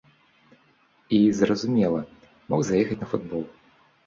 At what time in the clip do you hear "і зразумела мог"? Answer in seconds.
0.53-2.65